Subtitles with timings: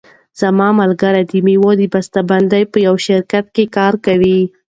[0.39, 4.39] زما ملګری د مېوو د بسته بندۍ په یوه شرکت کې کار کوي.